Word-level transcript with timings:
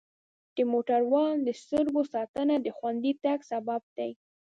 د 0.55 0.57
موټروان 0.71 1.33
د 1.47 1.49
سترګو 1.61 2.01
ساتنه 2.13 2.55
د 2.61 2.67
خوندي 2.77 3.13
تګ 3.23 3.39
سبب 3.51 3.81
دی. 3.97 4.11